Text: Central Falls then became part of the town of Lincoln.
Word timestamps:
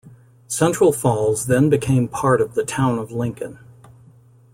Central 0.47 0.91
Falls 0.91 1.45
then 1.45 1.69
became 1.69 2.07
part 2.07 2.41
of 2.41 2.55
the 2.55 2.65
town 2.65 2.97
of 2.97 3.11
Lincoln. 3.11 3.59